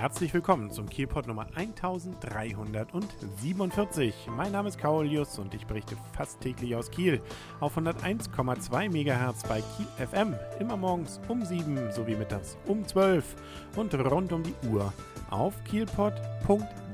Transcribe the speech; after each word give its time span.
Herzlich 0.00 0.32
willkommen 0.32 0.70
zum 0.70 0.88
Kielpot 0.88 1.26
Nummer 1.26 1.46
1347. 1.54 4.14
Mein 4.34 4.50
Name 4.50 4.70
ist 4.70 4.78
Kaulius 4.78 5.38
und 5.38 5.52
ich 5.52 5.66
berichte 5.66 5.94
fast 6.16 6.40
täglich 6.40 6.74
aus 6.74 6.90
Kiel 6.90 7.20
auf 7.60 7.76
101,2 7.76 8.88
MHz 8.88 9.42
bei 9.46 9.60
Kiel 9.60 9.86
FM, 9.98 10.34
immer 10.58 10.78
morgens 10.78 11.20
um 11.28 11.44
7 11.44 11.92
sowie 11.92 12.16
mittags 12.16 12.56
um 12.66 12.88
12 12.88 13.36
und 13.76 13.94
rund 13.94 14.32
um 14.32 14.42
die 14.42 14.54
Uhr 14.68 14.90
auf 15.28 15.62
kielpot.de. 15.64 16.89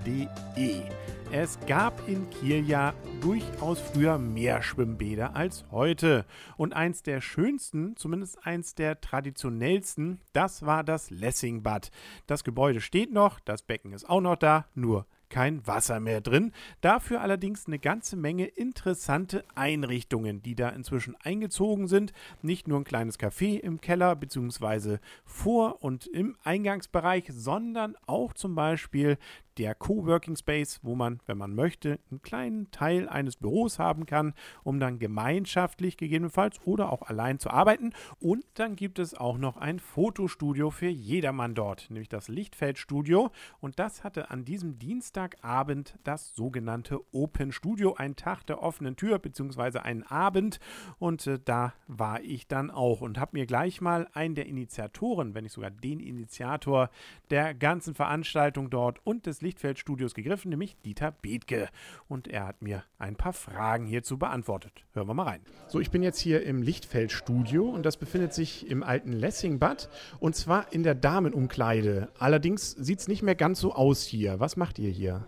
Es 1.33 1.59
gab 1.67 2.09
in 2.09 2.31
Kiel 2.31 2.69
ja 2.69 2.95
durchaus 3.21 3.81
früher 3.81 4.19
mehr 4.19 4.63
Schwimmbäder 4.63 5.35
als 5.35 5.65
heute. 5.71 6.25
Und 6.57 6.75
eins 6.75 7.03
der 7.03 7.21
schönsten, 7.21 7.97
zumindest 7.97 8.47
eins 8.47 8.75
der 8.75 9.01
traditionellsten, 9.01 10.21
das 10.33 10.65
war 10.65 10.85
das 10.85 11.11
Lessingbad. 11.11 11.91
Das 12.27 12.45
Gebäude 12.45 12.81
steht 12.81 13.13
noch, 13.13 13.41
das 13.41 13.63
Becken 13.63 13.93
ist 13.93 14.09
auch 14.09 14.21
noch 14.21 14.37
da, 14.37 14.67
nur 14.75 15.07
kein 15.29 15.67
Wasser 15.67 16.01
mehr 16.01 16.21
drin. 16.21 16.53
Dafür 16.81 17.21
allerdings 17.21 17.67
eine 17.67 17.79
ganze 17.79 18.17
Menge 18.17 18.47
interessante 18.47 19.45
Einrichtungen, 19.55 20.43
die 20.43 20.55
da 20.55 20.69
inzwischen 20.69 21.17
eingezogen 21.17 21.89
sind. 21.89 22.13
Nicht 22.43 22.69
nur 22.69 22.79
ein 22.79 22.85
kleines 22.85 23.19
Café 23.19 23.59
im 23.59 23.81
Keller 23.81 24.15
bzw. 24.17 24.99
vor 25.25 25.83
und 25.83 26.07
im 26.07 26.37
Eingangsbereich, 26.45 27.25
sondern 27.31 27.97
auch 28.07 28.33
zum 28.35 28.55
Beispiel 28.55 29.19
der 29.59 29.75
Coworking 29.75 30.37
Space, 30.37 30.81
wo 30.83 30.95
man, 30.95 31.21
wenn 31.27 31.39
man 31.39 31.55
möchte, 31.55 31.99
einen 32.11 32.23
kleinen 32.23 32.71
Teil 32.71 33.09
eines 33.09 33.37
Büros 33.37 33.79
haben 33.79 34.07
kann, 34.07 34.35
um 34.63 34.81
dann 34.81 34.99
gemeinschaftlich 34.99 35.97
gegebenenfalls 35.97 36.59
oder 36.65 36.93
auch 36.93 37.03
allein 37.03 37.39
zu 37.39 37.51
arbeiten. 37.51 37.93
Und 38.19 38.45
dann 38.55 38.77
gibt 38.77 38.99
es 38.99 39.15
auch 39.15 39.39
noch 39.39 39.57
ein 39.57 39.79
Fotostudio 39.79 40.71
für 40.71 40.89
jedermann 40.89 41.55
dort, 41.55 41.91
nämlich 41.91 42.09
das 42.09 42.29
Lichtfeldstudio. 42.29 43.31
Und 43.61 43.79
das 43.79 44.05
hatte 44.05 44.31
an 44.31 44.45
diesem 44.45 44.79
Dienstagabend 44.79 45.99
das 46.05 46.35
sogenannte 46.35 47.01
Open 47.13 47.53
Studio, 47.53 47.95
ein 47.95 48.17
Tag 48.17 48.45
der 48.47 48.63
offenen 48.63 48.97
Tür 48.97 49.19
beziehungsweise 49.19 49.83
einen 49.83 50.03
Abend. 50.03 50.61
Und 50.99 51.27
äh, 51.27 51.39
da 51.43 51.73
war 51.87 52.21
ich 52.23 52.47
dann 52.47 52.71
auch 52.71 53.01
und 53.01 53.19
habe 53.19 53.37
mir 53.39 53.47
gleich 53.47 53.81
mal 53.81 54.09
einen 54.13 54.35
der 54.35 54.47
Initiatoren, 54.47 55.35
wenn 55.35 55.45
nicht 55.45 55.53
sogar 55.53 55.71
den 55.71 56.01
Initiator 56.01 56.91
der 57.31 57.55
ganzen 57.55 57.95
Veranstaltung 57.95 58.71
dort 58.71 59.05
und 59.05 59.27
des 59.27 59.41
Lichtfeldstudios 59.47 60.15
gegriffen, 60.15 60.51
nämlich 60.51 60.77
Dieter 60.85 61.13
Bethke. 61.13 61.69
Und 62.09 62.29
er 62.29 62.47
hat 62.47 62.63
mir 62.63 62.85
ein 62.99 63.17
paar 63.17 63.33
Fragen 63.33 63.87
hierzu 63.87 64.19
beantwortet. 64.19 64.85
Hören 64.93 65.09
wir 65.09 65.15
mal 65.15 65.23
rein. 65.23 65.41
So, 65.69 65.81
ich 65.81 65.91
bin 65.91 66.03
jetzt 66.03 66.19
hier 66.19 66.43
im 66.43 66.63
Lichtfeldstudio 66.63 67.65
und 67.65 67.87
das 67.87 67.97
befindet 67.97 68.35
sich 68.35 68.69
im 68.69 68.83
alten 68.83 69.13
Lessingbad 69.13 69.89
und 70.21 70.35
zwar 70.35 70.73
in 70.73 70.83
der 70.83 70.95
Damenumkleide. 70.95 72.09
Allerdings 72.19 72.73
sieht 72.73 72.99
es 72.99 73.09
nicht 73.09 73.23
mehr 73.23 73.37
ganz 73.37 73.61
so 73.61 73.73
aus 73.73 74.03
hier. 74.05 74.41
Was 74.41 74.57
macht 74.57 74.79
ihr 74.79 74.91
hier? 74.91 75.27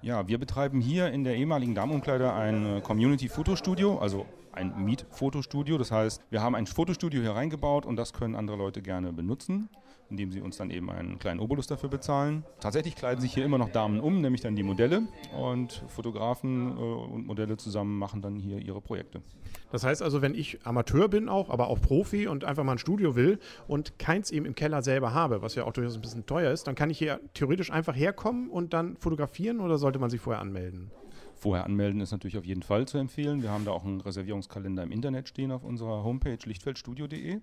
Ja, 0.00 0.28
wir 0.28 0.38
betreiben 0.38 0.80
hier 0.80 1.10
in 1.10 1.24
der 1.24 1.34
ehemaligen 1.34 1.74
Damenumkleide 1.74 2.32
ein 2.32 2.78
äh, 2.78 2.80
Community-Fotostudio, 2.80 3.98
also 3.98 4.26
ein 4.52 4.84
Miet-Fotostudio. 4.84 5.76
Das 5.76 5.90
heißt, 5.90 6.22
wir 6.30 6.40
haben 6.40 6.54
ein 6.54 6.66
Fotostudio 6.66 7.20
hier 7.20 7.32
reingebaut 7.32 7.84
und 7.84 7.96
das 7.96 8.12
können 8.12 8.36
andere 8.36 8.56
Leute 8.56 8.80
gerne 8.80 9.12
benutzen 9.12 9.68
indem 10.10 10.32
sie 10.32 10.40
uns 10.40 10.56
dann 10.56 10.70
eben 10.70 10.90
einen 10.90 11.18
kleinen 11.18 11.40
Obolus 11.40 11.66
dafür 11.66 11.88
bezahlen. 11.88 12.44
Tatsächlich 12.60 12.96
kleiden 12.96 13.20
sich 13.20 13.34
hier 13.34 13.44
immer 13.44 13.58
noch 13.58 13.70
Damen 13.70 14.00
um, 14.00 14.20
nämlich 14.20 14.40
dann 14.40 14.56
die 14.56 14.62
Modelle 14.62 15.02
und 15.36 15.84
Fotografen 15.88 16.76
äh, 16.76 16.80
und 16.80 17.26
Modelle 17.26 17.56
zusammen 17.56 17.98
machen 17.98 18.22
dann 18.22 18.36
hier 18.36 18.58
ihre 18.58 18.80
Projekte. 18.80 19.22
Das 19.70 19.84
heißt 19.84 20.02
also, 20.02 20.22
wenn 20.22 20.34
ich 20.34 20.58
Amateur 20.64 21.08
bin 21.08 21.28
auch, 21.28 21.50
aber 21.50 21.68
auch 21.68 21.80
Profi 21.80 22.26
und 22.26 22.44
einfach 22.44 22.64
mal 22.64 22.72
ein 22.72 22.78
Studio 22.78 23.16
will 23.16 23.38
und 23.66 23.98
keins 23.98 24.30
eben 24.30 24.46
im 24.46 24.54
Keller 24.54 24.82
selber 24.82 25.12
habe, 25.12 25.42
was 25.42 25.54
ja 25.54 25.64
auch 25.64 25.72
durchaus 25.72 25.94
ein 25.94 26.00
bisschen 26.00 26.26
teuer 26.26 26.52
ist, 26.52 26.66
dann 26.66 26.74
kann 26.74 26.90
ich 26.90 26.98
hier 26.98 27.20
theoretisch 27.34 27.70
einfach 27.70 27.94
herkommen 27.94 28.48
und 28.48 28.72
dann 28.72 28.96
fotografieren 28.96 29.60
oder 29.60 29.78
sollte 29.78 29.98
man 29.98 30.10
sich 30.10 30.20
vorher 30.20 30.40
anmelden? 30.40 30.90
Vorher 31.34 31.64
anmelden 31.64 32.00
ist 32.00 32.10
natürlich 32.10 32.36
auf 32.36 32.44
jeden 32.44 32.62
Fall 32.62 32.88
zu 32.88 32.98
empfehlen. 32.98 33.42
Wir 33.42 33.50
haben 33.50 33.64
da 33.64 33.70
auch 33.70 33.84
einen 33.84 34.00
Reservierungskalender 34.00 34.82
im 34.82 34.90
Internet 34.90 35.28
stehen 35.28 35.52
auf 35.52 35.62
unserer 35.62 36.02
Homepage 36.02 36.38
lichtfeldstudio.de. 36.44 37.40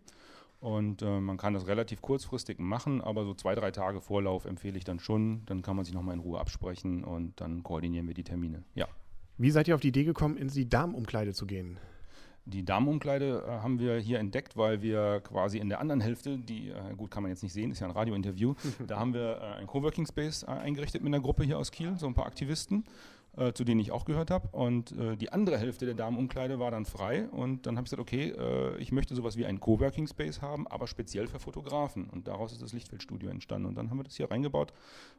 Und 0.66 1.03
äh, 1.03 1.20
man 1.20 1.38
kann 1.38 1.53
das 1.53 1.68
relativ 1.68 2.02
kurzfristig 2.02 2.58
machen, 2.58 3.00
aber 3.00 3.24
so 3.24 3.36
zwei, 3.36 3.53
drei 3.53 3.70
Tage 3.70 4.02
Vorlauf 4.02 4.46
empfehle 4.46 4.80
ich 4.80 4.84
dann 4.84 5.00
schon. 5.00 5.46
Dann 5.46 5.62
kann 5.62 5.76
man 5.76 5.86
sich 5.86 5.94
nochmal 5.94 6.16
in 6.16 6.20
Ruhe 6.20 6.40
absprechen 6.40 7.03
und 7.03 7.40
dann 7.40 7.62
koordinieren 7.62 8.08
wir 8.08 8.16
die 8.16 8.24
Termine. 8.24 8.64
Ja. 8.74 8.88
Wie 9.38 9.52
seid 9.52 9.68
ihr 9.68 9.76
auf 9.76 9.81
die 9.81 9.90
Idee 9.90 10.06
gekommen, 10.06 10.38
in 10.38 10.48
die 10.48 10.68
Damenumkleide 10.68 11.34
zu 11.34 11.46
gehen? 11.46 11.78
Die 12.46 12.66
Damenumkleide 12.66 13.44
äh, 13.48 13.52
haben 13.62 13.78
wir 13.78 14.00
hier 14.00 14.18
entdeckt, 14.18 14.58
weil 14.58 14.81
wir 14.81 15.20
quasi 15.20 15.59
in 15.59 15.70
der 15.70 15.80
anderen 15.80 16.02
Hälfte, 16.02 16.40
die, 16.40 16.70
äh, 16.70 16.96
gut, 16.97 17.12
kann 17.12 17.22
man 17.22 17.30
jetzt 17.30 17.44
nicht 17.44 17.53
sehen, 17.53 17.70
ist 17.70 17.82
ja 17.82 17.86
ein 17.86 17.94
Radiointerview, 17.94 18.56
da 18.88 18.97
haben 18.97 19.14
wir 19.14 19.38
äh, 19.38 19.59
ein 19.59 19.68
Coworking 19.68 20.08
Space 20.08 20.44
eingerichtet 20.46 21.03
mit 21.03 21.14
einer 21.14 21.22
Gruppe 21.22 21.44
hier 21.44 21.59
aus 21.59 21.70
Kiel, 21.70 21.96
so 22.00 22.08
ein 22.08 22.16
paar 22.16 22.26
Aktivisten 22.26 22.86
äh, 23.38 23.53
zu 23.53 23.63
denen 23.63 23.79
ich 23.79 23.91
auch 23.91 24.06
gehört 24.06 24.31
habe. 24.31 24.47
Und 24.51 24.91
äh, 24.94 25.18
die 25.18 25.31
andere 25.31 25.57
Hälfte 25.57 25.85
der 25.85 25.96
Damenumkleide 25.96 26.59
war 26.59 26.72
dann 26.72 26.85
frei. 26.85 27.28
Und 27.29 27.66
dann 27.66 27.75
habe 27.75 27.85
ich 27.85 27.91
gesagt, 27.91 28.01
okay, 28.01 28.29
äh, 28.29 28.78
ich 28.78 28.91
möchte 28.91 29.16
sowas 29.16 29.38
wie 29.38 29.46
einen 29.46 29.59
Coworking 29.59 30.07
Space 30.07 30.41
haben, 30.41 30.68
aber 30.68 30.88
speziell 30.88 31.28
für 31.28 31.40
Fotografen. 31.40 32.09
Und 32.09 32.28
daraus 32.28 32.51
ist 32.51 32.62
das 32.62 32.73
Lichtfeldstudio 32.73 33.29
entstanden. 33.29 33.68
Und 33.68 33.75
dann 33.75 33.90
haben 33.90 33.97
wir 33.97 34.03
das 34.03 34.16
hier 34.16 34.31
reingebaut. 34.31 34.73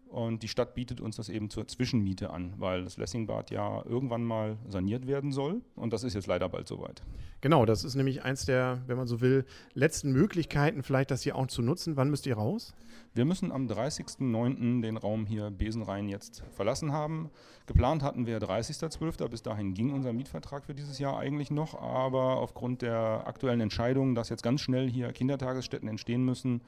Und 0.09 0.43
die 0.43 0.49
Stadt 0.49 0.75
bietet 0.75 1.01
uns 1.01 1.17
das 1.17 1.29
eben 1.29 1.51
zur 1.51 1.69
Zwischenmiete 1.69 2.31
an, 2.31 2.55
weil 2.57 2.85
das 2.85 2.97
Lessingbad 2.97 3.51
ja 3.51 3.85
irgendwann 3.85 4.25
mal 4.25 4.57
saniert 4.69 5.07
werden 5.07 5.33
soll. 5.33 5.61
Und 5.75 5.93
das 5.93 6.05
ist 6.05 6.15
jetzt 6.15 6.27
leider 6.27 6.49
bald 6.49 6.69
soweit. 6.69 7.03
Genau, 7.43 7.67
das 7.67 7.85
ist 7.85 7.95
nämlich 7.95 8.25
eins 8.25 8.47
der, 8.47 8.83
wenn 8.87 8.97
man 8.97 9.07
so 9.07 9.21
will, 9.21 9.45
letzten 9.75 10.13
Möglichkeiten, 10.13 10.83
vielleicht 10.83 11.11
das 11.11 11.23
hier 11.23 11.37
auch 11.37 11.47
zu 11.47 11.63
nutzen. 11.63 11.97
Wann 11.97 12.11
müsst 12.11 12.27
ihr 12.27 12.37
raus? 12.37 12.75
Wir 13.15 13.25
müssen 13.25 13.53
am 13.53 13.67
30.09. 13.67 14.83
den 14.83 14.97
Raum 14.97 15.27
hier 15.27 15.51
Besenrhein 15.51 16.09
jetzt 16.09 16.43
verlassen 16.53 16.93
haben. 16.93 17.31
Geplant 17.67 18.03
hatten 18.03 18.27
wir 18.27 18.39
30.12. 18.39 19.29
Bis 19.29 19.43
dahin 19.43 19.75
ging 19.75 19.93
unser 19.93 20.13
Mietvertrag 20.13 20.65
für 20.65 20.75
dieses 20.75 20.99
Jahr 20.99 21.19
eigentlich 21.19 21.51
noch. 21.51 21.81
Aber 21.81 22.39
aufgrund 22.39 22.83
der 22.83 23.23
aktuellen 23.27 23.61
Entscheidung, 23.61 24.15
dass 24.15 24.29
jetzt 24.29 24.43
ganz 24.43 24.61
schnell 24.61 24.91
hier 24.91 25.13
Kindertagesstätten 25.13 25.89
entstehen 25.89 26.25
müssen, 26.25 26.63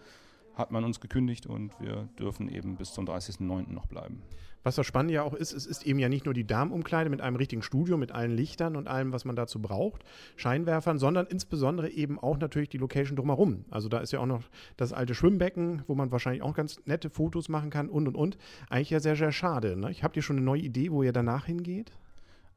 hat 0.58 0.70
man 0.70 0.84
uns 0.84 1.00
gekündigt 1.00 1.46
und 1.46 1.72
wir 1.80 2.08
dürfen 2.18 2.48
eben 2.48 2.76
bis 2.76 2.92
zum 2.92 3.06
30.09. 3.06 3.72
noch 3.72 3.86
bleiben. 3.86 4.22
Was 4.64 4.74
das 4.74 4.86
Spannende 4.86 5.14
ja 5.14 5.22
auch 5.22 5.34
ist, 5.34 5.52
es 5.52 5.66
ist 5.66 5.86
eben 5.86 5.98
ja 5.98 6.08
nicht 6.08 6.24
nur 6.24 6.34
die 6.34 6.46
Darmumkleide 6.46 7.08
mit 7.10 7.20
einem 7.20 7.36
richtigen 7.36 7.62
Studio, 7.62 7.96
mit 7.96 8.12
allen 8.12 8.32
Lichtern 8.32 8.76
und 8.76 8.88
allem, 8.88 9.12
was 9.12 9.24
man 9.24 9.36
dazu 9.36 9.62
braucht, 9.62 10.04
Scheinwerfern, 10.36 10.98
sondern 10.98 11.26
insbesondere 11.26 11.88
eben 11.88 12.18
auch 12.18 12.36
natürlich 12.38 12.68
die 12.68 12.78
Location 12.78 13.16
drumherum. 13.16 13.64
Also 13.70 13.88
da 13.88 14.00
ist 14.00 14.12
ja 14.12 14.18
auch 14.20 14.26
noch 14.26 14.42
das 14.76 14.92
alte 14.92 15.14
Schwimmbecken, 15.14 15.84
wo 15.86 15.94
man 15.94 16.10
wahrscheinlich 16.10 16.42
auch 16.42 16.54
ganz 16.54 16.80
nette 16.86 17.08
Fotos 17.08 17.48
machen 17.48 17.70
kann 17.70 17.88
und 17.88 18.08
und 18.08 18.16
und. 18.16 18.36
Eigentlich 18.68 18.90
ja 18.90 19.00
sehr, 19.00 19.16
sehr 19.16 19.32
schade. 19.32 19.76
Ne? 19.76 19.90
Ich 19.90 20.02
habt 20.02 20.16
ihr 20.16 20.22
schon 20.22 20.36
eine 20.36 20.44
neue 20.44 20.60
Idee, 20.60 20.90
wo 20.90 21.02
ihr 21.02 21.12
danach 21.12 21.46
hingeht? 21.46 21.92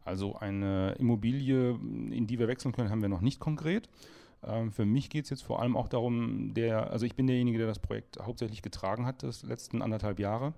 Also 0.04 0.36
eine 0.36 0.96
Immobilie, 0.98 1.80
in 2.10 2.26
die 2.26 2.40
wir 2.40 2.48
wechseln 2.48 2.72
können, 2.72 2.90
haben 2.90 3.04
wir 3.04 3.10
noch 3.10 3.22
nicht 3.22 3.40
konkret. 3.40 3.88
Ähm, 4.44 4.72
für 4.72 4.86
mich 4.86 5.10
geht 5.10 5.26
es 5.26 5.30
jetzt 5.30 5.44
vor 5.44 5.62
allem 5.62 5.76
auch 5.76 5.88
darum, 5.88 6.54
der, 6.54 6.92
also 6.92 7.06
ich 7.06 7.16
bin 7.16 7.28
derjenige, 7.28 7.58
der 7.58 7.68
das 7.68 7.80
Projekt 7.80 8.20
hauptsächlich 8.22 8.62
getragen 8.62 9.06
hat, 9.06 9.24
das 9.24 9.44
letzten 9.44 9.82
anderthalb 9.82 10.20
Jahre. 10.20 10.54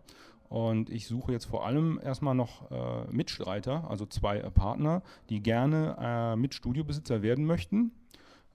Und 0.50 0.90
ich 0.90 1.08
suche 1.08 1.32
jetzt 1.32 1.46
vor 1.46 1.66
allem 1.66 2.00
erstmal 2.04 2.36
noch 2.36 2.70
äh, 2.70 3.12
Mitstreiter, 3.12 3.90
also 3.90 4.06
zwei 4.06 4.38
äh, 4.38 4.52
Partner, 4.52 5.02
die 5.30 5.42
gerne 5.42 5.98
äh, 6.00 6.36
Mitstudiobesitzer 6.36 7.22
werden 7.22 7.46
möchten 7.46 7.92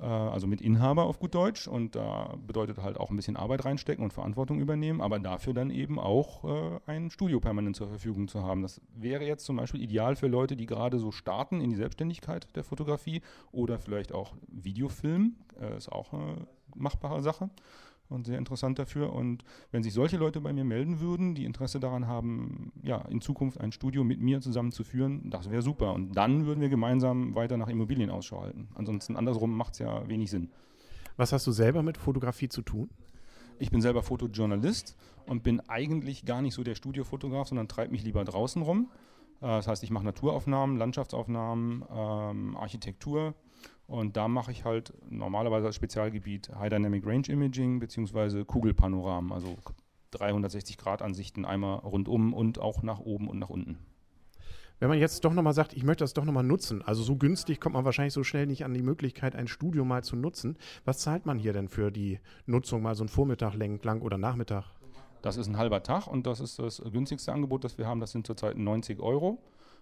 also 0.04 0.47
mit 0.47 0.60
Inhaber 0.60 1.04
auf 1.04 1.19
gut 1.19 1.34
Deutsch. 1.34 1.66
Und 1.66 1.97
da 1.97 2.34
bedeutet 2.47 2.78
halt 2.78 2.98
auch 2.98 3.10
ein 3.10 3.16
bisschen 3.16 3.36
Arbeit 3.36 3.64
reinstecken 3.64 4.04
und 4.04 4.12
Verantwortung 4.12 4.60
übernehmen, 4.60 5.00
aber 5.00 5.19
dafür 5.19 5.54
dann 5.54 5.70
eben 5.70 5.98
auch 5.98 6.44
äh, 6.44 6.81
ein 6.86 7.10
Studio 7.10 7.41
permanent 7.41 7.76
zur 7.76 7.88
Verfügung 7.88 8.28
zu 8.28 8.42
haben. 8.42 8.62
Das 8.62 8.81
wäre 8.94 9.25
jetzt 9.25 9.44
zum 9.44 9.56
Beispiel 9.56 9.82
ideal 9.82 10.16
für 10.16 10.28
Leute, 10.28 10.56
die 10.56 10.66
gerade 10.66 10.98
so 10.98 11.10
starten 11.10 11.60
in 11.60 11.70
die 11.70 11.76
Selbstständigkeit 11.76 12.54
der 12.56 12.64
Fotografie 12.64 13.22
oder 13.53 13.78
vielleicht 13.78 14.12
auch 14.12 14.34
Videofilm, 14.48 15.37
äh, 15.60 15.76
ist 15.76 15.91
auch 15.91 16.12
eine 16.12 16.47
machbare 16.75 17.22
Sache 17.22 17.50
und 18.08 18.26
sehr 18.26 18.38
interessant 18.38 18.78
dafür. 18.78 19.12
Und 19.12 19.44
wenn 19.70 19.82
sich 19.82 19.93
solche 19.93 20.16
Leute 20.16 20.40
bei 20.40 20.52
mir 20.52 20.64
melden 20.64 21.00
würden, 21.00 21.34
die 21.34 21.44
Interesse 21.44 21.81
daran 21.81 22.06
haben, 22.06 22.72
ja, 22.82 23.02
in 23.02 23.20
Zukunft 23.20 23.60
ein 23.60 23.72
Studio 23.72 24.05
mit 24.05 24.20
mir 24.20 24.40
zusammen 24.40 24.72
zu 24.72 24.84
führen, 24.84 25.31
das 25.31 25.50
wäre 25.50 25.62
super. 25.62 25.93
Und 25.93 26.14
dann 26.16 26.46
würden 26.46 26.60
wir 26.60 26.69
gemeinsam 26.69 27.34
weiter 27.34 27.56
nach 27.56 27.69
Immobilien 27.69 28.10
Ausschau 28.10 28.43
halten. 28.43 28.69
Ansonsten 28.75 29.16
andersrum 29.16 29.56
macht 29.56 29.75
es 29.75 29.81
ja 29.81 30.08
wenig 30.08 30.31
Sinn. 30.31 30.50
Was 31.16 31.32
hast 31.32 31.46
du 31.46 31.52
selber 31.52 31.82
mit 31.82 31.96
Fotografie 31.96 32.49
zu 32.49 32.62
tun? 32.62 32.88
Ich 33.58 33.70
bin 33.70 33.81
selber 33.81 34.02
Fotojournalist 34.02 34.96
und 35.26 35.43
bin 35.43 35.60
eigentlich 35.69 36.25
gar 36.25 36.43
nicht 36.43 36.55
so 36.55 36.62
der 36.62 36.76
Studiofotograf, 36.76 37.49
sondern 37.49 37.69
treibe 37.69 37.90
mich 37.90 38.05
lieber 38.05 38.25
draußen 38.25 38.62
rum. 38.62 38.90
Äh, 39.40 39.46
das 39.46 39.69
heißt, 39.69 39.82
ich 39.82 39.90
mache 39.90 40.05
Naturaufnahmen, 40.05 40.76
Landschaftsaufnahmen, 40.76 41.85
ähm, 41.90 42.56
Architektur, 42.56 43.35
und 43.88 44.19
da 44.19 44.29
mache 44.29 44.52
ich 44.52 44.67
halt 44.67 44.93
normalerweise 45.08 45.67
als 45.67 45.76
Spezialgebiet 45.76 46.50
High 46.55 46.69
Dynamic 46.69 47.06
Range 47.06 47.26
Imaging 47.26 47.81
bzw. 47.81 48.44
Kugelpanoramen, 48.44 49.32
also 49.32 49.56
360 50.11 50.76
Grad 50.76 51.00
Ansichten 51.00 51.46
einmal 51.46 51.79
rundum 51.79 52.35
und 52.35 52.61
auch 52.61 52.82
nach 52.82 52.99
oben 53.00 53.29
und 53.29 53.38
nach 53.38 53.49
unten. 53.49 53.79
Wenn 54.79 54.90
man 54.90 54.99
jetzt 54.99 55.25
doch 55.25 55.32
nochmal 55.32 55.55
sagt, 55.55 55.73
ich 55.73 55.84
möchte 55.84 56.05
das 56.05 56.12
doch 56.12 56.26
nochmal 56.26 56.44
nutzen, 56.44 56.82
also 56.82 57.02
so 57.02 57.17
günstig 57.17 57.61
kommt 57.61 57.75
man 57.75 57.87
wahrscheinlich 57.87 58.12
so 58.12 58.23
schnell 58.23 58.46
nicht 58.46 58.64
an 58.64 58.75
die 58.75 58.82
Möglichkeit, 58.82 59.34
ein 59.34 59.49
Studio 59.49 59.87
mal 59.87 60.05
zu 60.05 60.17
nutzen. 60.17 60.58
Was 60.84 60.99
zahlt 60.99 61.25
man 61.25 61.38
hier 61.38 61.55
denn 61.55 61.69
für 61.69 61.91
die 61.91 62.20
Nutzung, 62.44 62.82
mal 62.82 62.94
so 62.94 63.02
einen 63.02 63.08
Vormittag 63.08 63.55
lang 63.55 64.02
oder 64.02 64.19
Nachmittag? 64.19 64.67
Das 65.23 65.37
ist 65.37 65.47
ein 65.47 65.56
halber 65.56 65.82
Tag 65.82 66.06
und 66.06 66.26
das 66.26 66.41
ist 66.41 66.59
das 66.59 66.82
günstigste 66.93 67.32
Angebot, 67.32 67.65
das 67.65 67.79
wir 67.79 67.87
haben. 67.87 68.00
Das 68.00 68.12
sind 68.12 68.26
zurzeit 68.26 68.56
90 68.56 69.00
Euro. 69.00 69.38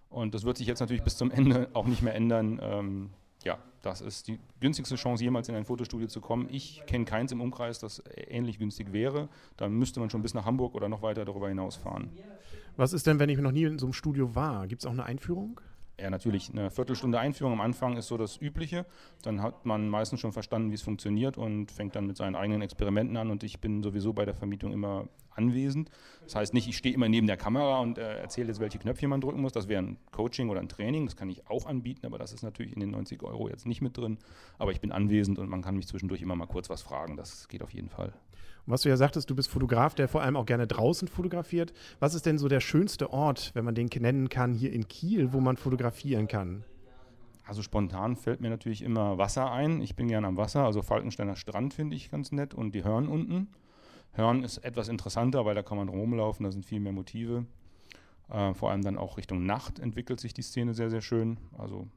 Und 0.09 0.33
das 0.33 0.43
wird 0.43 0.57
sich 0.57 0.67
jetzt 0.67 0.79
natürlich 0.79 1.03
bis 1.03 1.17
zum 1.17 1.31
Ende 1.31 1.69
auch 1.73 1.85
nicht 1.85 2.01
mehr 2.01 2.15
ändern. 2.15 2.59
Ähm, 2.61 3.09
ja, 3.43 3.59
das 3.81 4.01
ist 4.01 4.27
die 4.27 4.39
günstigste 4.59 4.95
Chance, 4.95 5.23
jemals 5.23 5.47
in 5.49 5.55
ein 5.55 5.65
Fotostudio 5.65 6.07
zu 6.07 6.21
kommen. 6.21 6.47
Ich 6.49 6.83
kenne 6.87 7.05
keins 7.05 7.31
im 7.31 7.41
Umkreis, 7.41 7.79
das 7.79 8.01
ähnlich 8.15 8.59
günstig 8.59 8.93
wäre. 8.93 9.29
Da 9.57 9.69
müsste 9.69 9.99
man 9.99 10.09
schon 10.09 10.21
bis 10.21 10.33
nach 10.33 10.45
Hamburg 10.45 10.75
oder 10.75 10.89
noch 10.89 11.01
weiter 11.01 11.25
darüber 11.25 11.49
hinaus 11.49 11.75
fahren. 11.75 12.09
Was 12.75 12.93
ist 12.93 13.07
denn, 13.07 13.19
wenn 13.19 13.29
ich 13.29 13.37
noch 13.37 13.51
nie 13.51 13.63
in 13.63 13.79
so 13.79 13.85
einem 13.85 13.93
Studio 13.93 14.35
war? 14.35 14.67
Gibt 14.67 14.81
es 14.81 14.85
auch 14.85 14.91
eine 14.91 15.05
Einführung? 15.05 15.59
Ja, 15.99 16.11
natürlich. 16.11 16.51
Eine 16.51 16.69
Viertelstunde 16.69 17.19
Einführung 17.19 17.53
am 17.53 17.61
Anfang 17.61 17.97
ist 17.97 18.07
so 18.07 18.17
das 18.17 18.39
Übliche. 18.39 18.85
Dann 19.23 19.41
hat 19.41 19.65
man 19.65 19.89
meistens 19.89 20.19
schon 20.19 20.31
verstanden, 20.31 20.69
wie 20.69 20.75
es 20.75 20.83
funktioniert 20.83 21.39
und 21.39 21.71
fängt 21.71 21.95
dann 21.95 22.05
mit 22.05 22.17
seinen 22.17 22.35
eigenen 22.35 22.61
Experimenten 22.61 23.17
an. 23.17 23.31
Und 23.31 23.43
ich 23.43 23.59
bin 23.59 23.81
sowieso 23.81 24.13
bei 24.13 24.23
der 24.23 24.35
Vermietung 24.35 24.71
immer 24.73 25.07
anwesend. 25.31 25.89
Das 26.23 26.35
heißt 26.35 26.53
nicht, 26.53 26.67
ich 26.67 26.77
stehe 26.77 26.93
immer 26.93 27.09
neben 27.09 27.25
der 27.25 27.37
Kamera 27.37 27.79
und 27.79 27.97
äh, 27.97 28.19
erzähle 28.19 28.49
jetzt, 28.49 28.59
welche 28.59 28.77
Knöpfchen 28.77 29.09
man 29.09 29.21
drücken 29.21 29.41
muss. 29.41 29.53
Das 29.53 29.67
wäre 29.67 29.81
ein 29.81 29.97
Coaching 30.11 30.49
oder 30.49 30.59
ein 30.59 30.69
Training. 30.69 31.05
Das 31.05 31.15
kann 31.15 31.29
ich 31.29 31.47
auch 31.47 31.65
anbieten, 31.65 32.05
aber 32.05 32.19
das 32.19 32.31
ist 32.31 32.43
natürlich 32.43 32.73
in 32.73 32.79
den 32.79 32.91
90 32.91 33.23
Euro 33.23 33.49
jetzt 33.49 33.65
nicht 33.65 33.81
mit 33.81 33.97
drin. 33.97 34.19
Aber 34.59 34.71
ich 34.71 34.79
bin 34.79 34.91
anwesend 34.91 35.39
und 35.39 35.49
man 35.49 35.63
kann 35.63 35.75
mich 35.75 35.87
zwischendurch 35.87 36.21
immer 36.21 36.35
mal 36.35 36.45
kurz 36.45 36.69
was 36.69 36.83
fragen. 36.83 37.17
Das 37.17 37.47
geht 37.47 37.63
auf 37.63 37.71
jeden 37.71 37.89
Fall. 37.89 38.13
Was 38.67 38.81
du 38.81 38.89
ja 38.89 38.97
sagtest, 38.97 39.29
du 39.29 39.35
bist 39.35 39.49
Fotograf, 39.49 39.95
der 39.95 40.09
vor 40.09 40.21
allem 40.21 40.35
auch 40.35 40.45
gerne 40.45 40.67
draußen 40.67 41.07
fotografiert. 41.07 41.71
Was 41.99 42.13
ist 42.13 42.25
denn 42.25 42.37
so 42.37 42.49
der 42.49 42.59
schönste 42.59 43.11
Ort, 43.11 43.51
wenn 43.53 43.63
man 43.63 43.75
den 43.75 43.89
nennen 43.99 44.27
kann, 44.27 44.53
hier 44.53 44.73
in 44.73 44.89
Kiel, 44.89 45.31
wo 45.31 45.39
man 45.39 45.55
fotografieren 45.55 46.27
kann? 46.27 46.65
Also 47.45 47.61
spontan 47.61 48.17
fällt 48.17 48.41
mir 48.41 48.49
natürlich 48.49 48.81
immer 48.81 49.17
Wasser 49.17 49.49
ein. 49.51 49.81
Ich 49.81 49.95
bin 49.95 50.09
gerne 50.09 50.27
am 50.27 50.35
Wasser, 50.35 50.65
also 50.65 50.81
Falkensteiner 50.81 51.37
Strand 51.37 51.73
finde 51.73 51.95
ich 51.95 52.11
ganz 52.11 52.33
nett 52.33 52.53
und 52.53 52.75
die 52.75 52.83
Hörn 52.83 53.07
unten. 53.07 53.47
Hörn 54.11 54.43
ist 54.43 54.57
etwas 54.57 54.89
interessanter, 54.89 55.45
weil 55.45 55.55
da 55.55 55.63
kann 55.63 55.77
man 55.77 55.87
rumlaufen, 55.87 56.43
da 56.43 56.51
sind 56.51 56.65
viel 56.65 56.81
mehr 56.81 56.91
Motive. 56.91 57.45
Äh, 58.29 58.53
vor 58.53 58.71
allem 58.71 58.81
dann 58.81 58.97
auch 58.97 59.17
Richtung 59.17 59.45
Nacht 59.45 59.79
entwickelt 59.79 60.19
sich 60.19 60.33
die 60.33 60.41
Szene 60.41 60.73
sehr, 60.73 60.89
sehr 60.89 61.01
schön. 61.01 61.37
Also 61.57 61.87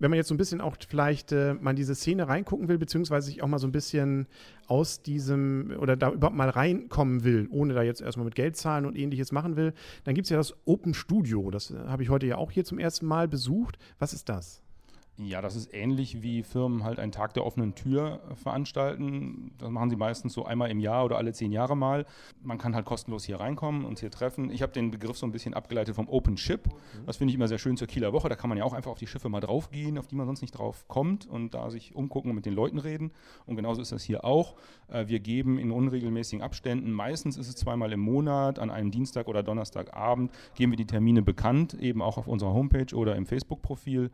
wenn 0.00 0.10
man 0.10 0.16
jetzt 0.16 0.28
so 0.28 0.34
ein 0.34 0.38
bisschen 0.38 0.60
auch 0.60 0.76
vielleicht 0.88 1.30
äh, 1.30 1.54
mal 1.54 1.70
in 1.70 1.76
diese 1.76 1.94
Szene 1.94 2.26
reingucken 2.26 2.68
will, 2.68 2.78
beziehungsweise 2.78 3.26
sich 3.26 3.42
auch 3.42 3.46
mal 3.46 3.58
so 3.58 3.68
ein 3.68 3.72
bisschen 3.72 4.26
aus 4.66 5.02
diesem 5.02 5.72
oder 5.78 5.96
da 5.96 6.10
überhaupt 6.10 6.36
mal 6.36 6.48
reinkommen 6.48 7.22
will, 7.22 7.46
ohne 7.50 7.74
da 7.74 7.82
jetzt 7.82 8.00
erstmal 8.00 8.24
mit 8.24 8.34
Geld 8.34 8.56
zahlen 8.56 8.86
und 8.86 8.96
ähnliches 8.96 9.30
machen 9.30 9.56
will, 9.56 9.74
dann 10.04 10.14
gibt 10.14 10.24
es 10.26 10.30
ja 10.30 10.36
das 10.36 10.54
Open 10.64 10.94
Studio. 10.94 11.50
Das 11.50 11.70
äh, 11.70 11.76
habe 11.86 12.02
ich 12.02 12.08
heute 12.08 12.26
ja 12.26 12.36
auch 12.36 12.50
hier 12.50 12.64
zum 12.64 12.78
ersten 12.78 13.06
Mal 13.06 13.28
besucht. 13.28 13.78
Was 13.98 14.12
ist 14.12 14.28
das? 14.28 14.62
Ja, 15.22 15.42
das 15.42 15.54
ist 15.54 15.74
ähnlich 15.74 16.22
wie 16.22 16.42
Firmen 16.42 16.82
halt 16.82 16.98
einen 16.98 17.12
Tag 17.12 17.34
der 17.34 17.44
offenen 17.44 17.74
Tür 17.74 18.20
veranstalten. 18.36 19.52
Das 19.58 19.68
machen 19.68 19.90
sie 19.90 19.96
meistens 19.96 20.32
so 20.32 20.46
einmal 20.46 20.70
im 20.70 20.80
Jahr 20.80 21.04
oder 21.04 21.18
alle 21.18 21.34
zehn 21.34 21.52
Jahre 21.52 21.76
mal. 21.76 22.06
Man 22.42 22.56
kann 22.56 22.74
halt 22.74 22.86
kostenlos 22.86 23.24
hier 23.24 23.38
reinkommen, 23.38 23.84
uns 23.84 24.00
hier 24.00 24.10
treffen. 24.10 24.50
Ich 24.50 24.62
habe 24.62 24.72
den 24.72 24.90
Begriff 24.90 25.18
so 25.18 25.26
ein 25.26 25.32
bisschen 25.32 25.52
abgeleitet 25.52 25.94
vom 25.94 26.08
Open 26.08 26.38
Ship. 26.38 26.66
Das 27.04 27.18
finde 27.18 27.32
ich 27.32 27.34
immer 27.34 27.48
sehr 27.48 27.58
schön 27.58 27.76
zur 27.76 27.86
Kieler 27.86 28.14
Woche. 28.14 28.30
Da 28.30 28.34
kann 28.34 28.48
man 28.48 28.56
ja 28.56 28.64
auch 28.64 28.72
einfach 28.72 28.92
auf 28.92 28.98
die 28.98 29.06
Schiffe 29.06 29.28
mal 29.28 29.40
draufgehen, 29.40 29.98
auf 29.98 30.06
die 30.06 30.14
man 30.14 30.24
sonst 30.24 30.40
nicht 30.40 30.52
drauf 30.52 30.88
kommt 30.88 31.26
und 31.26 31.52
da 31.52 31.68
sich 31.68 31.94
umgucken 31.94 32.30
und 32.30 32.36
mit 32.36 32.46
den 32.46 32.54
Leuten 32.54 32.78
reden. 32.78 33.10
Und 33.44 33.56
genauso 33.56 33.82
ist 33.82 33.92
das 33.92 34.02
hier 34.02 34.24
auch. 34.24 34.54
Äh, 34.88 35.08
wir 35.08 35.20
geben 35.20 35.58
in 35.58 35.70
unregelmäßigen 35.70 36.42
Abständen, 36.42 36.92
meistens 36.92 37.36
ist 37.36 37.48
es 37.48 37.56
zweimal 37.56 37.92
im 37.92 38.00
Monat, 38.00 38.58
an 38.58 38.70
einem 38.70 38.90
Dienstag 38.90 39.28
oder 39.28 39.42
Donnerstagabend, 39.42 40.32
geben 40.54 40.72
wir 40.72 40.78
die 40.78 40.86
Termine 40.86 41.20
bekannt, 41.20 41.74
eben 41.74 42.00
auch 42.00 42.16
auf 42.16 42.26
unserer 42.26 42.54
Homepage 42.54 42.94
oder 42.94 43.16
im 43.16 43.26
Facebook-Profil 43.26 44.10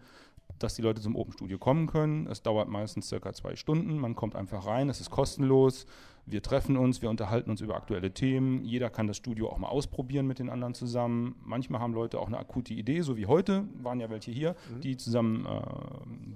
dass 0.58 0.74
die 0.74 0.82
Leute 0.82 1.00
zum 1.00 1.16
Open 1.16 1.32
Studio 1.32 1.58
kommen 1.58 1.86
können. 1.86 2.26
Es 2.26 2.42
dauert 2.42 2.68
meistens 2.68 3.08
circa 3.08 3.32
zwei 3.32 3.56
Stunden. 3.56 3.98
Man 3.98 4.14
kommt 4.14 4.36
einfach 4.36 4.66
rein, 4.66 4.88
es 4.88 5.00
ist 5.00 5.10
kostenlos. 5.10 5.86
Wir 6.28 6.42
treffen 6.42 6.76
uns, 6.76 7.02
wir 7.02 7.08
unterhalten 7.08 7.50
uns 7.50 7.60
über 7.60 7.76
aktuelle 7.76 8.12
Themen. 8.12 8.64
Jeder 8.64 8.90
kann 8.90 9.06
das 9.06 9.16
Studio 9.16 9.48
auch 9.48 9.58
mal 9.58 9.68
ausprobieren 9.68 10.26
mit 10.26 10.40
den 10.40 10.50
anderen 10.50 10.74
zusammen. 10.74 11.36
Manchmal 11.44 11.80
haben 11.80 11.94
Leute 11.94 12.18
auch 12.18 12.26
eine 12.26 12.38
akute 12.38 12.74
Idee, 12.74 13.02
so 13.02 13.16
wie 13.16 13.26
heute, 13.26 13.64
waren 13.80 14.00
ja 14.00 14.10
welche 14.10 14.32
hier, 14.32 14.56
mhm. 14.74 14.80
die 14.80 14.96
zusammen 14.96 15.46
äh, 15.46 15.60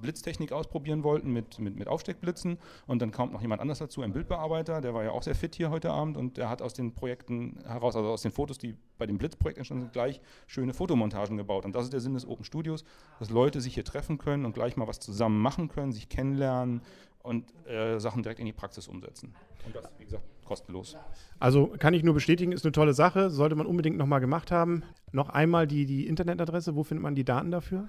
Blitztechnik 0.00 0.52
ausprobieren 0.52 1.02
wollten 1.02 1.32
mit, 1.32 1.58
mit, 1.58 1.74
mit 1.74 1.88
Aufsteckblitzen. 1.88 2.58
Und 2.86 3.02
dann 3.02 3.10
kommt 3.10 3.32
noch 3.32 3.42
jemand 3.42 3.60
anders 3.60 3.80
dazu, 3.80 4.02
ein 4.02 4.12
Bildbearbeiter, 4.12 4.80
der 4.80 4.94
war 4.94 5.02
ja 5.02 5.10
auch 5.10 5.24
sehr 5.24 5.34
fit 5.34 5.56
hier 5.56 5.70
heute 5.70 5.90
Abend 5.90 6.16
und 6.16 6.36
der 6.36 6.48
hat 6.48 6.62
aus 6.62 6.72
den 6.72 6.94
Projekten 6.94 7.58
heraus, 7.66 7.96
also 7.96 8.10
aus 8.10 8.22
den 8.22 8.30
Fotos, 8.30 8.58
die 8.58 8.76
bei 8.96 9.06
dem 9.06 9.18
Blitzprojekt 9.18 9.58
entstanden 9.58 9.86
sind, 9.86 9.92
gleich 9.92 10.20
schöne 10.46 10.72
Fotomontagen 10.72 11.36
gebaut. 11.36 11.64
Und 11.64 11.74
das 11.74 11.82
ist 11.82 11.92
der 11.92 12.00
Sinn 12.00 12.14
des 12.14 12.28
Open 12.28 12.44
Studios, 12.44 12.84
dass 13.18 13.30
Leute 13.30 13.60
sich 13.60 13.74
hier 13.74 13.84
treffen 13.84 14.18
können 14.18 14.44
und 14.44 14.54
gleich 14.54 14.76
mal 14.76 14.86
was 14.86 15.00
zusammen 15.00 15.40
machen 15.40 15.66
können, 15.66 15.90
sich 15.90 16.08
kennenlernen, 16.08 16.82
und 17.22 17.52
äh, 17.66 17.98
Sachen 17.98 18.22
direkt 18.22 18.40
in 18.40 18.46
die 18.46 18.52
Praxis 18.52 18.88
umsetzen. 18.88 19.34
Und 19.66 19.76
das, 19.76 19.90
wie 19.98 20.04
gesagt, 20.04 20.24
kostenlos. 20.44 20.96
Also 21.38 21.68
kann 21.78 21.94
ich 21.94 22.02
nur 22.02 22.14
bestätigen, 22.14 22.52
ist 22.52 22.64
eine 22.64 22.72
tolle 22.72 22.94
Sache, 22.94 23.30
sollte 23.30 23.54
man 23.54 23.66
unbedingt 23.66 23.96
nochmal 23.96 24.20
gemacht 24.20 24.50
haben. 24.50 24.82
Noch 25.12 25.28
einmal 25.28 25.66
die, 25.66 25.86
die 25.86 26.06
Internetadresse, 26.06 26.74
wo 26.74 26.82
findet 26.82 27.02
man 27.02 27.14
die 27.14 27.24
Daten 27.24 27.50
dafür? 27.50 27.88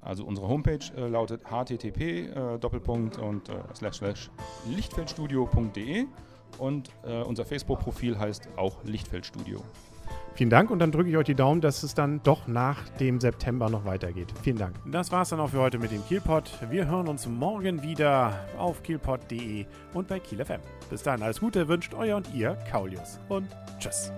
Also 0.00 0.24
unsere 0.24 0.48
Homepage 0.48 0.84
äh, 0.96 1.08
lautet 1.08 1.42
http 1.44 2.00
äh, 2.00 2.58
Doppelpunkt 2.58 3.18
und 3.18 3.48
äh, 3.48 3.54
slash 3.74 3.98
slash 3.98 4.30
lichtfeldstudio.de 4.74 6.06
und 6.58 6.90
äh, 7.04 7.22
unser 7.22 7.44
Facebook-Profil 7.44 8.18
heißt 8.18 8.48
auch 8.56 8.82
Lichtfeldstudio. 8.84 9.62
Vielen 10.34 10.50
Dank 10.50 10.70
und 10.70 10.78
dann 10.78 10.90
drücke 10.90 11.10
ich 11.10 11.16
euch 11.16 11.26
die 11.26 11.34
Daumen, 11.34 11.60
dass 11.60 11.82
es 11.82 11.94
dann 11.94 12.22
doch 12.22 12.46
nach 12.46 12.88
dem 13.00 13.20
September 13.20 13.68
noch 13.68 13.84
weitergeht. 13.84 14.32
Vielen 14.42 14.58
Dank. 14.58 14.76
Das 14.86 15.12
war 15.12 15.22
es 15.22 15.28
dann 15.28 15.40
auch 15.40 15.50
für 15.50 15.60
heute 15.60 15.78
mit 15.78 15.90
dem 15.90 16.04
Kielpot. 16.06 16.50
Wir 16.70 16.86
hören 16.86 17.08
uns 17.08 17.26
morgen 17.26 17.82
wieder 17.82 18.38
auf 18.56 18.82
kielpot.de 18.82 19.66
und 19.92 20.08
bei 20.08 20.18
Kiel 20.18 20.44
FM. 20.44 20.60
Bis 20.88 21.02
dann, 21.02 21.22
alles 21.22 21.40
Gute 21.40 21.68
wünscht 21.68 21.94
euer 21.94 22.16
und 22.16 22.32
ihr 22.34 22.56
Kaulius 22.70 23.18
und 23.28 23.48
tschüss. 23.78 24.12